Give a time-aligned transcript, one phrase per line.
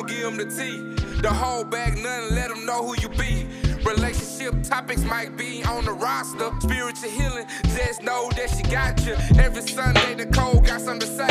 [0.00, 0.78] gon' give them the tea.
[1.20, 3.46] The whole bag, nothing, let them know who you be.
[3.84, 6.50] Relationship topics might be on the roster.
[6.60, 7.46] Spiritual healing,
[7.76, 9.14] just know that she got you.
[9.38, 11.28] Every Sunday, Nicole got something to say.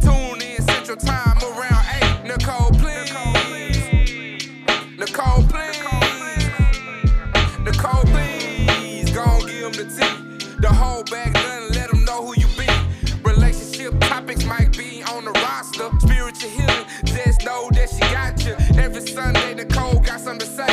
[0.00, 1.84] Tune in Central Time around
[2.22, 2.36] 8.
[2.36, 3.10] Nicole, please.
[4.98, 5.82] Nicole, please.
[7.64, 9.10] Nicole, please.
[9.10, 10.56] Gon' give them the tea.
[10.60, 12.68] The whole bag, nothing, let them know who you be.
[13.22, 15.90] Relationship topics might be on the roster.
[16.00, 17.35] Spiritual healing, just
[17.70, 18.54] that she got you.
[18.80, 20.66] Every Sunday, Nicole got something to say.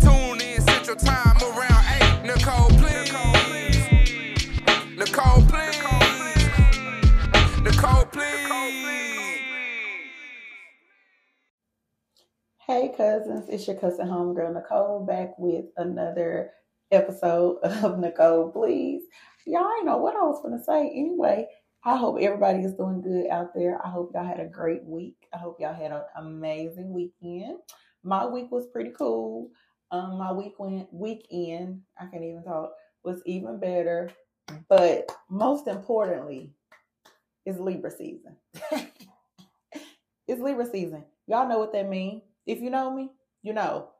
[0.00, 1.84] Tune in Central Time around
[2.24, 2.26] 8.
[2.26, 3.12] Nicole, please.
[4.96, 5.78] Nicole, please.
[7.62, 8.42] Nicole, please.
[12.64, 16.52] Hey cousins, it's your cousin homegirl Nicole back with another
[16.90, 19.02] episode of Nicole Please.
[19.46, 20.88] Y'all ain't know what I was gonna say.
[20.88, 21.48] Anyway,
[21.84, 23.84] I hope everybody is doing good out there.
[23.84, 25.21] I hope y'all had a great week.
[25.34, 27.58] I hope y'all had an amazing weekend.
[28.02, 29.50] My week was pretty cool.
[29.90, 32.72] Um, my week went weekend, I can't even talk,
[33.04, 34.10] was even better.
[34.68, 36.52] But most importantly,
[37.44, 38.36] it's Libra season.
[40.26, 41.04] it's Libra season.
[41.26, 42.22] Y'all know what that means.
[42.46, 43.10] If you know me,
[43.42, 43.90] you know.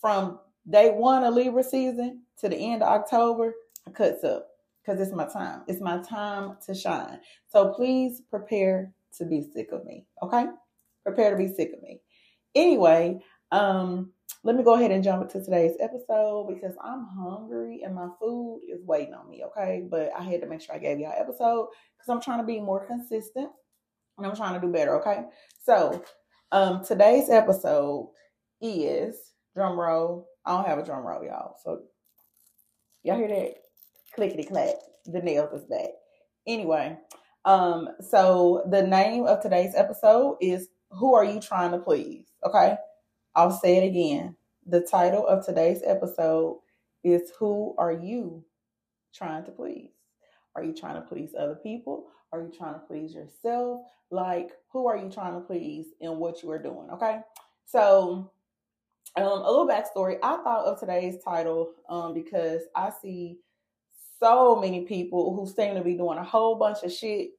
[0.00, 3.54] From day one of Libra season to the end of October,
[3.86, 4.48] I cuts up
[4.84, 5.62] because it's my time.
[5.66, 7.20] It's my time to shine.
[7.48, 10.06] So please prepare to be sick of me.
[10.22, 10.46] Okay?
[11.04, 12.00] Prepare to be sick of me.
[12.54, 13.20] Anyway,
[13.52, 18.08] um, let me go ahead and jump into today's episode because I'm hungry and my
[18.20, 19.44] food is waiting on me.
[19.44, 22.40] Okay, but I had to make sure I gave y'all an episode because I'm trying
[22.40, 23.50] to be more consistent
[24.16, 25.00] and I'm trying to do better.
[25.00, 25.24] Okay,
[25.62, 26.02] so
[26.52, 28.10] um, today's episode
[28.60, 29.16] is
[29.54, 30.28] drum roll.
[30.44, 31.56] I don't have a drum roll, y'all.
[31.64, 31.82] So
[33.02, 33.54] y'all hear that?
[34.14, 34.74] Clickety clack.
[35.06, 35.90] The nails is back.
[36.46, 36.96] Anyway,
[37.46, 42.26] um, so the name of today's episode is Who Are You Trying to Please?
[42.44, 42.76] Okay.
[43.36, 44.34] I'll say it again.
[44.66, 46.58] The title of today's episode
[47.04, 48.44] is Who Are You
[49.14, 49.90] Trying to Please?
[50.56, 52.06] Are you trying to please other people?
[52.32, 53.82] Are you trying to please yourself?
[54.10, 56.88] Like, who are you trying to please in what you are doing?
[56.94, 57.20] Okay.
[57.64, 58.32] So,
[59.16, 60.18] um, a little backstory.
[60.22, 63.38] I thought of today's title um, because I see
[64.20, 67.30] so many people who seem to be doing a whole bunch of shit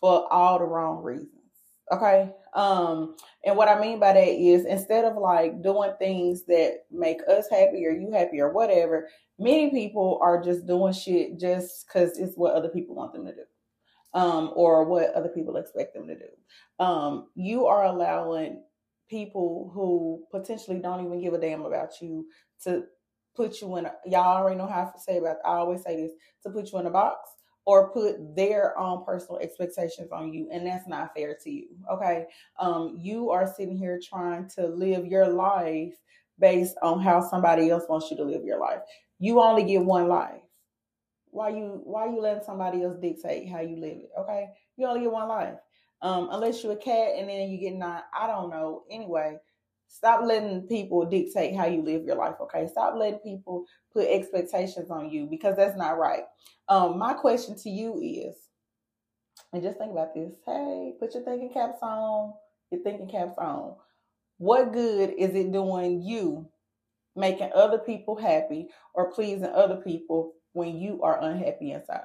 [0.00, 1.28] for all the wrong reasons.
[1.92, 2.30] Okay.
[2.54, 7.20] Um, and what I mean by that is instead of like doing things that make
[7.28, 9.08] us happy or you happy or whatever,
[9.38, 13.32] many people are just doing shit just because it's what other people want them to
[13.32, 13.42] do.
[14.12, 16.84] Um, or what other people expect them to do.
[16.84, 18.60] Um, you are allowing
[19.08, 22.26] people who potentially don't even give a damn about you
[22.64, 22.84] to
[23.36, 26.12] put you in a, y'all already know how I say about I always say this
[26.42, 27.30] to put you in a box
[27.66, 32.26] or put their own personal expectations on you and that's not fair to you okay?
[32.58, 35.94] Um you are sitting here trying to live your life
[36.38, 38.80] based on how somebody else wants you to live your life.
[39.18, 40.40] You only get one life.
[41.30, 44.48] Why you why you letting somebody else dictate how you live it okay?
[44.76, 45.56] You only get one life.
[46.02, 48.82] Um unless you're a cat and then you get nine i don't know.
[48.90, 49.38] Anyway
[49.92, 52.68] Stop letting people dictate how you live your life, okay?
[52.68, 56.22] Stop letting people put expectations on you because that's not right.
[56.68, 58.36] Um, my question to you is,
[59.52, 60.30] and just think about this.
[60.46, 62.32] Hey, put your thinking caps on.
[62.70, 63.74] Your thinking caps on.
[64.38, 66.48] What good is it doing you
[67.16, 72.00] making other people happy or pleasing other people when you are unhappy inside?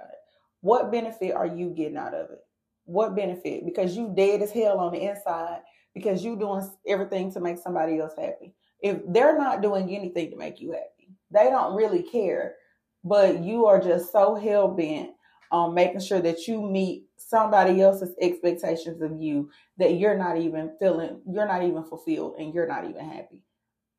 [0.61, 2.39] What benefit are you getting out of it?
[2.85, 3.63] What benefit?
[3.63, 5.59] Because you dead as hell on the inside
[5.95, 8.53] because you're doing everything to make somebody else happy.
[8.81, 12.55] If they're not doing anything to make you happy, they don't really care,
[13.03, 15.11] but you are just so hell bent
[15.51, 20.75] on making sure that you meet somebody else's expectations of you that you're not even
[20.79, 23.41] feeling, you're not even fulfilled, and you're not even happy.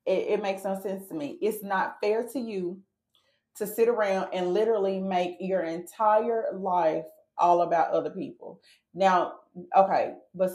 [0.04, 1.38] It, it makes no sense to me.
[1.40, 2.78] It's not fair to you
[3.56, 7.06] to sit around and literally make your entire life
[7.38, 8.60] all about other people.
[8.94, 9.34] Now,
[9.76, 10.50] okay, but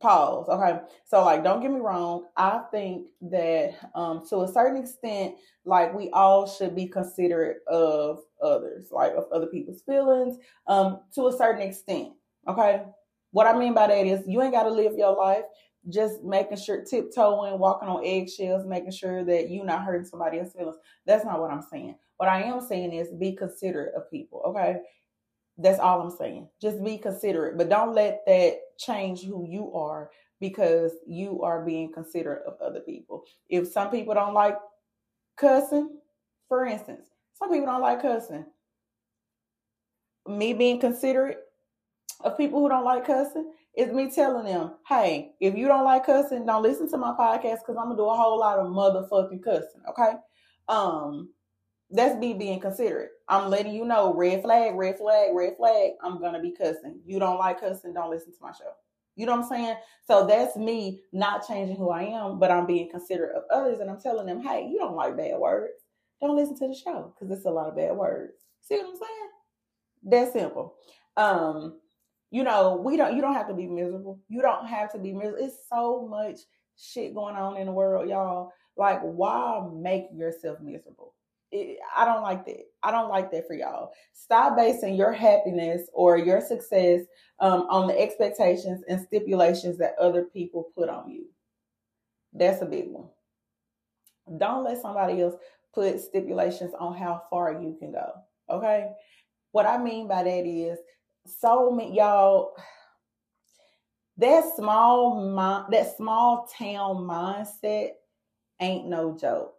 [0.00, 0.80] pause okay?
[1.04, 5.94] So like don't get me wrong i think that um to a certain extent like
[5.94, 11.32] we all should be considerate of others like of other people's feelings um to a
[11.32, 12.12] certain extent
[12.48, 12.82] okay?
[13.30, 15.44] What i mean by that is you ain't got to live your life
[15.90, 20.54] just making sure tiptoeing walking on eggshells making sure that you're not hurting somebody else's
[20.54, 20.76] feelings.
[21.06, 21.96] That's not what i'm saying.
[22.16, 24.78] What i am saying is be considerate of people okay
[25.58, 26.48] that's all I'm saying.
[26.60, 30.10] Just be considerate, but don't let that change who you are
[30.40, 33.24] because you are being considerate of other people.
[33.48, 34.56] If some people don't like
[35.36, 35.96] cussing,
[36.48, 37.08] for instance,
[37.38, 38.44] some people don't like cussing.
[40.26, 41.38] Me being considerate
[42.22, 46.06] of people who don't like cussing is me telling them, hey, if you don't like
[46.06, 49.42] cussing, don't listen to my podcast because I'm gonna do a whole lot of motherfucking
[49.42, 49.82] cussing.
[49.88, 50.12] Okay.
[50.68, 51.30] Um,
[51.94, 53.10] that's me being considerate.
[53.28, 55.92] I'm letting you know, red flag, red flag, red flag.
[56.02, 56.98] I'm gonna be cussing.
[57.06, 58.72] You don't like cussing, don't listen to my show.
[59.16, 59.76] You know what I'm saying?
[60.06, 63.88] So that's me not changing who I am, but I'm being considerate of others, and
[63.88, 65.84] I'm telling them, hey, you don't like bad words,
[66.20, 68.34] don't listen to the show because it's a lot of bad words.
[68.60, 69.30] See what I'm saying?
[70.04, 70.74] That simple.
[71.16, 71.78] Um,
[72.32, 73.14] you know, we don't.
[73.14, 74.18] You don't have to be miserable.
[74.28, 75.44] You don't have to be miserable.
[75.44, 76.38] It's so much
[76.76, 78.50] shit going on in the world, y'all.
[78.76, 81.13] Like, why make yourself miserable?
[81.54, 82.64] It, I don't like that.
[82.82, 83.92] I don't like that for y'all.
[84.12, 87.02] Stop basing your happiness or your success
[87.38, 91.26] um, on the expectations and stipulations that other people put on you.
[92.32, 93.08] That's a big one.
[94.38, 95.36] Don't let somebody else
[95.72, 98.10] put stipulations on how far you can go.
[98.50, 98.90] Okay.
[99.52, 100.78] What I mean by that is
[101.26, 102.56] so many y'all
[104.16, 107.90] that small mind that small town mindset
[108.60, 109.54] ain't no joke.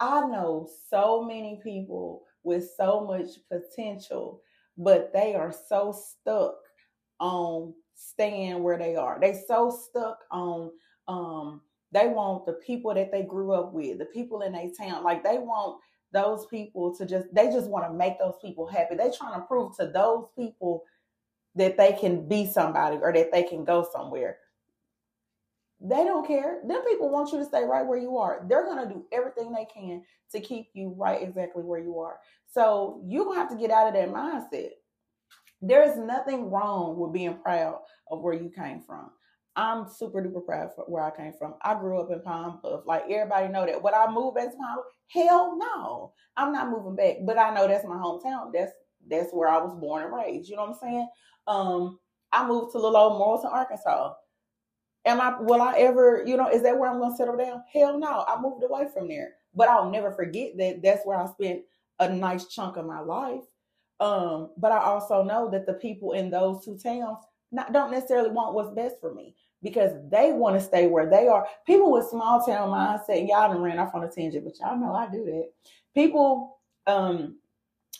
[0.00, 4.42] I know so many people with so much potential,
[4.76, 6.56] but they are so stuck
[7.20, 9.18] on staying where they are.
[9.20, 10.70] They so stuck on
[11.06, 11.60] um
[11.92, 15.04] they want the people that they grew up with, the people in their town.
[15.04, 15.78] Like they want
[16.12, 18.96] those people to just they just want to make those people happy.
[18.96, 20.84] They trying to prove to those people
[21.54, 24.38] that they can be somebody or that they can go somewhere.
[25.86, 26.60] They don't care.
[26.66, 28.46] Them people want you to stay right where you are.
[28.48, 30.02] They're going to do everything they can
[30.32, 32.16] to keep you right exactly where you are.
[32.50, 34.70] So you're going to have to get out of that mindset.
[35.60, 39.10] There's nothing wrong with being proud of where you came from.
[39.56, 41.54] I'm super duper proud for where I came from.
[41.62, 42.82] I grew up in Pine Bluff.
[42.86, 43.82] Like everybody know that.
[43.82, 44.86] Would I move back to Pine Bluff?
[45.08, 46.12] Hell no.
[46.36, 47.18] I'm not moving back.
[47.24, 48.52] But I know that's my hometown.
[48.52, 48.72] That's
[49.08, 50.48] that's where I was born and raised.
[50.48, 51.08] You know what I'm saying?
[51.46, 51.98] Um,
[52.32, 54.14] I moved to little old Morrilton, Arkansas.
[55.06, 57.62] Am I will I ever, you know, is that where I'm gonna settle down?
[57.72, 58.24] Hell no.
[58.26, 59.34] I moved away from there.
[59.54, 61.62] But I'll never forget that that's where I spent
[62.00, 63.44] a nice chunk of my life.
[64.00, 67.18] Um, but I also know that the people in those two towns
[67.52, 71.28] not don't necessarily want what's best for me because they want to stay where they
[71.28, 71.46] are.
[71.66, 74.94] People with small town mindset, y'all done ran off on a tangent, but y'all know
[74.94, 75.50] I do that.
[75.94, 77.38] People um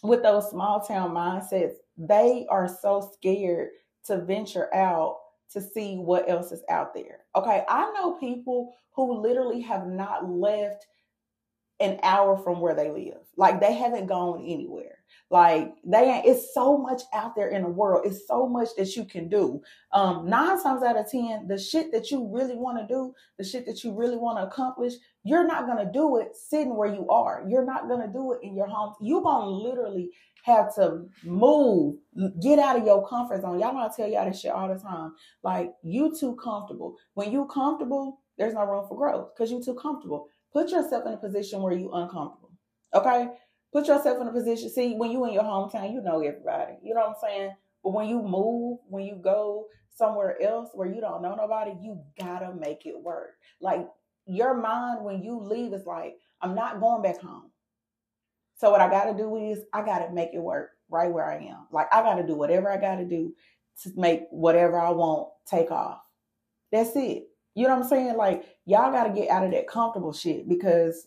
[0.02, 3.70] with those small town mindsets, they are so scared
[4.06, 5.16] to venture out
[5.54, 7.20] to see what else is out there.
[7.34, 10.86] Okay, I know people who literally have not left
[11.80, 13.22] an hour from where they live.
[13.36, 14.98] Like they haven't gone anywhere.
[15.30, 18.06] Like they it's so much out there in the world.
[18.06, 19.62] It's so much that you can do.
[19.92, 23.44] Um, nine times out of ten, the shit that you really want to do, the
[23.44, 27.08] shit that you really want to accomplish, you're not gonna do it sitting where you
[27.08, 27.44] are.
[27.48, 28.94] You're not gonna do it in your home.
[29.00, 30.10] You're gonna literally
[30.44, 31.96] have to move,
[32.42, 33.58] get out of your comfort zone.
[33.58, 35.14] Y'all know I tell y'all this shit all the time.
[35.42, 36.96] Like you too comfortable.
[37.14, 40.28] When you comfortable, there's no room for growth because you too comfortable.
[40.52, 42.52] Put yourself in a position where you uncomfortable.
[42.92, 43.28] Okay?
[43.72, 44.68] Put yourself in a position.
[44.68, 46.74] See, when you in your hometown, you know everybody.
[46.82, 47.52] You know what I'm saying?
[47.82, 52.00] But when you move, when you go somewhere else where you don't know nobody, you
[52.20, 53.30] gotta make it work.
[53.60, 53.88] Like
[54.26, 57.50] your mind when you leave is like, I'm not going back home.
[58.56, 61.66] So what I gotta do is I gotta make it work right where I am.
[61.72, 63.34] Like I gotta do whatever I gotta do
[63.82, 66.00] to make whatever I want take off.
[66.70, 67.24] That's it.
[67.54, 68.16] You know what I'm saying?
[68.16, 71.06] Like y'all gotta get out of that comfortable shit because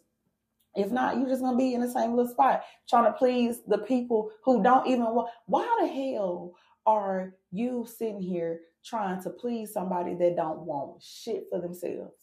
[0.75, 3.79] if not, you're just gonna be in the same little spot trying to please the
[3.79, 5.29] people who don't even want.
[5.45, 6.53] Why the hell
[6.85, 12.13] are you sitting here trying to please somebody that don't want shit for themselves?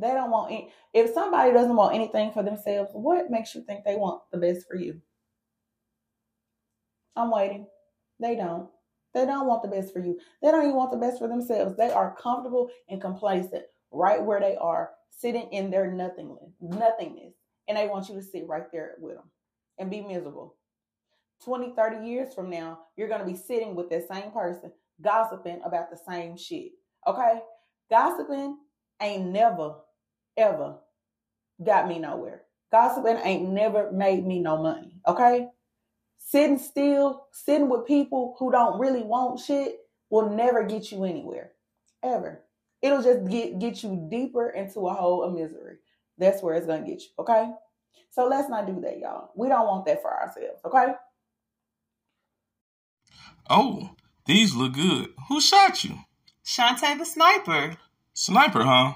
[0.00, 3.96] They don't want if somebody doesn't want anything for themselves, what makes you think they
[3.96, 5.00] want the best for you?
[7.16, 7.66] I'm waiting.
[8.20, 8.68] They don't.
[9.14, 10.18] They don't want the best for you.
[10.42, 11.76] They don't even want the best for themselves.
[11.76, 17.34] They are comfortable and complacent right where they are sitting in their nothingness, nothingness,
[17.66, 19.24] and they want you to sit right there with them
[19.78, 20.56] and be miserable.
[21.44, 25.60] 20, 30 years from now, you're going to be sitting with that same person gossiping
[25.64, 26.72] about the same shit.
[27.06, 27.40] Okay?
[27.90, 28.58] Gossiping
[29.00, 29.76] ain't never,
[30.38, 30.76] ever
[31.62, 32.42] got me nowhere.
[32.70, 35.00] Gossiping ain't never made me no money.
[35.06, 35.48] Okay?
[36.18, 39.76] Sitting still, sitting with people who don't really want shit
[40.10, 41.52] will never get you anywhere.
[42.02, 42.42] Ever
[42.82, 45.76] it'll just get get you deeper into a hole of misery.
[46.16, 47.08] That's where it's gonna get you.
[47.18, 47.50] Okay.
[48.10, 49.30] So let's not do that, y'all.
[49.36, 50.60] We don't want that for ourselves.
[50.64, 50.94] Okay.
[53.50, 53.90] Oh,
[54.26, 55.10] these look good.
[55.28, 55.98] Who shot you?
[56.44, 57.76] Shantae the sniper.
[58.14, 58.94] Sniper, huh?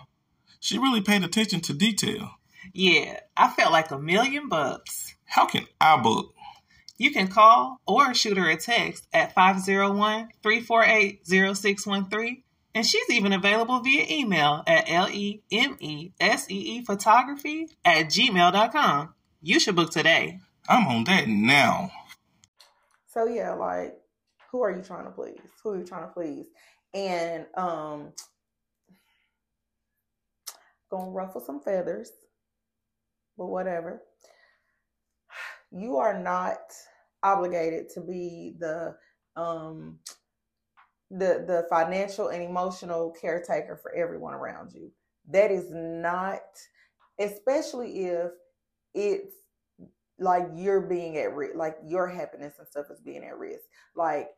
[0.62, 2.30] She really paid attention to detail.
[2.72, 5.16] Yeah, I felt like a million bucks.
[5.24, 6.32] How can I book?
[6.96, 12.44] You can call or shoot her a text at 501 348 0613.
[12.76, 19.14] And she's even available via email at L-E-M-E-S-E-E photography at gmail.com.
[19.42, 20.38] You should book today.
[20.68, 21.90] I'm on that now.
[23.08, 23.98] So yeah, like
[24.52, 25.40] who are you trying to please?
[25.64, 26.46] Who are you trying to please?
[26.94, 28.12] And um
[30.92, 32.12] gonna ruffle some feathers,
[33.38, 34.02] but whatever.
[35.72, 36.58] You are not
[37.22, 38.94] obligated to be the
[39.36, 39.98] um
[41.10, 44.90] the the financial and emotional caretaker for everyone around you.
[45.30, 46.42] That is not
[47.18, 48.30] especially if
[48.94, 49.34] it's
[50.18, 53.64] like you're being at risk, like your happiness and stuff is being at risk.
[53.96, 54.28] Like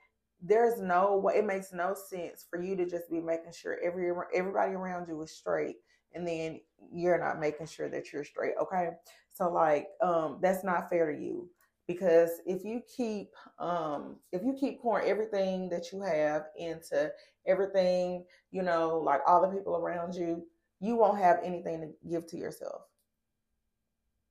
[0.42, 4.10] there's no way it makes no sense for you to just be making sure every
[4.34, 5.76] everybody around you is straight
[6.14, 6.60] and then
[6.92, 8.54] you're not making sure that you're straight.
[8.60, 8.90] Okay.
[9.32, 11.48] So like um that's not fair to you
[11.86, 17.10] because if you keep um if you keep pouring everything that you have into
[17.46, 20.46] everything, you know, like all the people around you,
[20.80, 22.82] you won't have anything to give to yourself.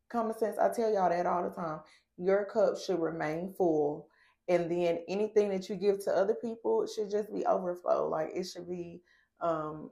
[0.10, 1.80] Common sense, I tell y'all that all the time.
[2.18, 4.08] Your cup should remain full
[4.48, 8.08] and then anything that you give to other people should just be overflow.
[8.08, 9.02] Like it should be
[9.42, 9.90] um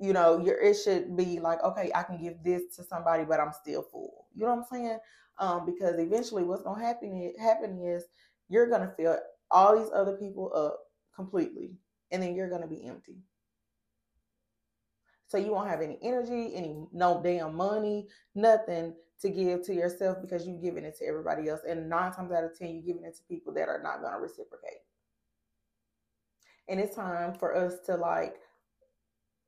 [0.00, 3.40] you know, your it should be like, okay, I can give this to somebody, but
[3.40, 4.26] I'm still full.
[4.34, 4.98] You know what I'm saying?
[5.38, 8.04] Um, because eventually, what's gonna happen happen is
[8.48, 9.18] you're gonna fill
[9.50, 10.78] all these other people up
[11.14, 11.72] completely,
[12.10, 13.18] and then you're gonna be empty.
[15.26, 20.18] So you won't have any energy, any no damn money, nothing to give to yourself
[20.22, 21.60] because you're giving it to everybody else.
[21.68, 24.20] And nine times out of ten, you're giving it to people that are not gonna
[24.20, 24.80] reciprocate.
[26.68, 28.36] And it's time for us to like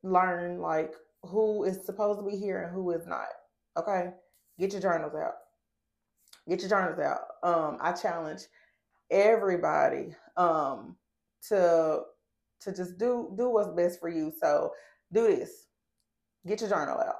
[0.03, 0.93] learn like
[1.23, 3.27] who is supposed to be here and who is not.
[3.77, 4.11] Okay?
[4.59, 5.33] Get your journals out.
[6.49, 7.21] Get your journals out.
[7.43, 8.41] Um, I challenge
[9.09, 10.95] everybody um
[11.49, 12.01] to
[12.61, 14.31] to just do do what's best for you.
[14.39, 14.71] So
[15.13, 15.67] do this.
[16.47, 17.15] Get your journal out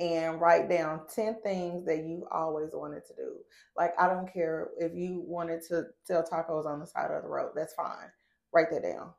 [0.00, 3.36] and write down 10 things that you always wanted to do.
[3.76, 7.28] Like, I don't care if you wanted to sell tacos on the side of the
[7.28, 8.10] road, that's fine.
[8.52, 9.10] Write that down.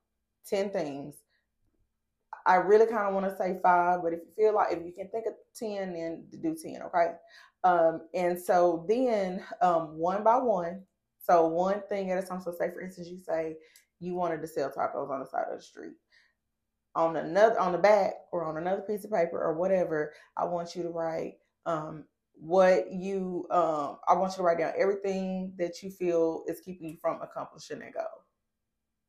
[0.50, 1.18] 10 things
[2.46, 4.92] I really kind of want to say five, but if you feel like if you
[4.92, 7.14] can think of 10, then do 10, okay?
[7.64, 10.84] Um, and so then um, one by one,
[11.20, 12.42] so one thing at a time.
[12.42, 13.56] So say for instance, you say
[14.00, 15.94] you wanted to sell tacos on the side of the street.
[16.96, 20.76] On another on the back or on another piece of paper or whatever, I want
[20.76, 25.82] you to write um, what you um, I want you to write down everything that
[25.84, 28.26] you feel is keeping you from accomplishing that goal.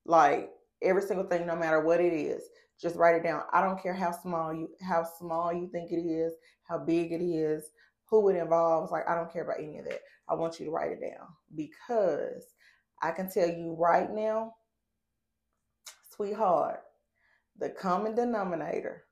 [0.04, 0.50] Like
[0.82, 2.42] every single thing, no matter what it is.
[2.80, 3.42] Just write it down.
[3.52, 6.32] I don't care how small you how small you think it is,
[6.64, 7.70] how big it is,
[8.08, 8.90] who it involves.
[8.90, 10.00] Like I don't care about any of that.
[10.28, 12.44] I want you to write it down because
[13.00, 14.54] I can tell you right now,
[16.14, 16.80] sweetheart,
[17.58, 19.04] the common denominator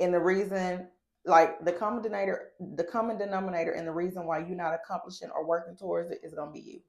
[0.00, 0.88] and the reason
[1.24, 5.46] like the common denominator the common denominator and the reason why you're not accomplishing or
[5.46, 6.80] working towards it is gonna be you.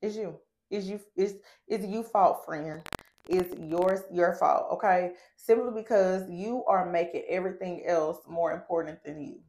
[0.00, 0.38] It's you.
[0.70, 1.36] Is you is
[1.68, 2.82] is you fault, friend
[3.28, 5.12] is yours your fault okay?
[5.36, 9.40] Simply because you are making everything else more important than you.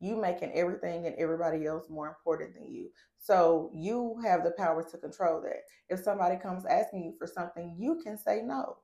[0.00, 2.88] You making everything and everybody else more important than you.
[3.18, 5.62] So you have the power to control that.
[5.88, 8.78] If somebody comes asking you for something you can say no.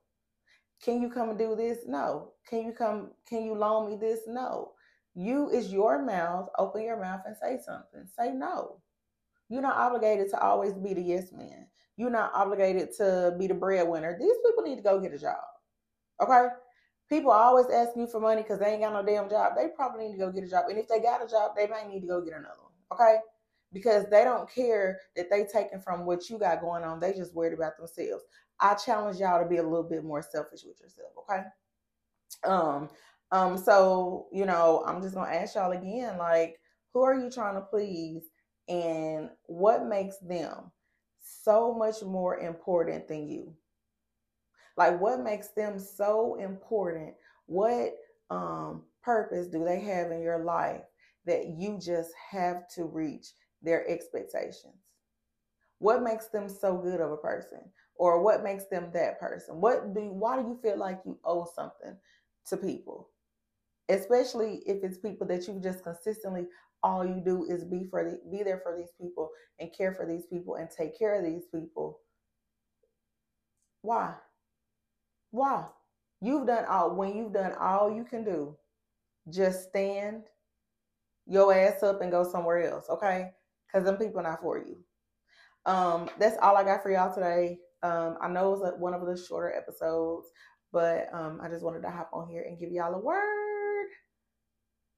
[0.83, 1.79] Can you come and do this?
[1.87, 2.33] No.
[2.49, 4.21] Can you come can you loan me this?
[4.27, 4.73] No.
[5.15, 6.49] You is your mouth.
[6.59, 8.07] Open your mouth and say something.
[8.19, 8.83] Say no.
[9.49, 13.55] You're not obligated to always be the yes man you're not obligated to be the
[13.55, 14.17] breadwinner.
[14.19, 15.37] These people need to go get a job.
[16.23, 16.47] Okay?
[17.09, 19.53] People always ask you for money because they ain't got no damn job.
[19.57, 20.65] They probably need to go get a job.
[20.69, 22.73] And if they got a job, they might need to go get another one.
[22.93, 23.19] Okay?
[23.73, 27.01] Because they don't care that they taking from what you got going on.
[27.01, 28.25] They just worried about themselves.
[28.61, 31.43] I challenge y'all to be a little bit more selfish with yourself, okay?
[32.45, 32.89] Um,
[33.33, 36.59] um, so you know, I'm just gonna ask y'all again, like,
[36.93, 38.31] who are you trying to please
[38.69, 40.71] and what makes them
[41.27, 43.53] so much more important than you?
[44.77, 47.15] Like, what makes them so important?
[47.47, 47.95] What
[48.31, 50.83] um, purpose do they have in your life
[51.25, 53.29] that you just have to reach
[53.63, 54.75] their expectations?
[55.79, 57.61] What makes them so good of a person?
[57.97, 59.61] Or what makes them that person?
[59.61, 61.97] What do why do you feel like you owe something
[62.49, 63.09] to people?
[63.89, 66.47] Especially if it's people that you just consistently
[66.83, 70.07] all you do is be for the, be there for these people and care for
[70.07, 72.01] these people and take care of these people.
[73.83, 74.15] Why?
[75.31, 75.65] Why?
[76.21, 78.57] You've done all when you've done all you can do.
[79.31, 80.25] Just stand
[81.27, 83.31] your ass up and go somewhere else, okay?
[83.67, 84.77] because them people not for you.
[85.67, 87.59] Um, that's all I got for y'all today.
[87.83, 90.29] Um, I know it was one of the shorter episodes,
[90.73, 93.46] but um, I just wanted to hop on here and give y'all a word.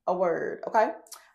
[0.09, 0.93] A word, okay?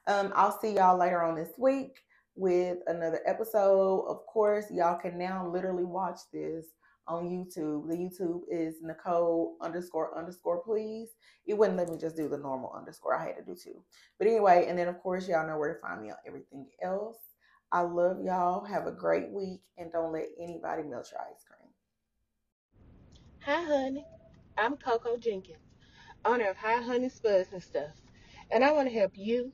[0.08, 2.00] Um, I'll see y'all later on this week
[2.36, 4.06] with another episode.
[4.08, 6.65] Of course, y'all can now literally watch this
[7.08, 7.88] on YouTube.
[7.88, 11.10] The YouTube is Nicole underscore underscore please.
[11.46, 13.15] It wouldn't let me just do the normal underscore.
[13.15, 13.84] I had to do two.
[14.18, 17.18] But anyway, and then of course y'all know where to find me on everything else.
[17.72, 18.65] I love y'all.
[18.65, 21.70] Have a great week and don't let anybody melt your ice cream.
[23.42, 24.06] Hi honey.
[24.58, 25.60] I'm Coco Jenkins,
[26.25, 27.92] owner of Hi Honey Spuds and Stuff.
[28.52, 29.52] And I want to help you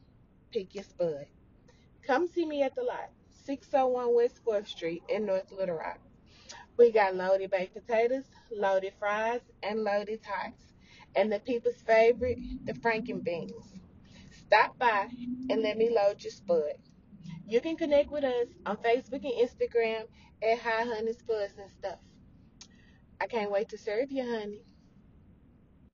[0.52, 1.26] pick your spud.
[2.06, 3.10] Come see me at the lot,
[3.46, 6.00] 601 West 4th Street in North Little Rock.
[6.78, 10.74] We got loaded baked potatoes, loaded fries, and loaded tots.
[11.16, 13.74] And the people's favorite, the Franken beans.
[14.32, 15.10] Stop by
[15.50, 16.78] and let me load your spud.
[17.48, 20.04] You can connect with us on Facebook and Instagram
[20.42, 22.00] at Hi Honey Spuds and Stuff.
[23.20, 24.64] I can't wait to serve you, honey.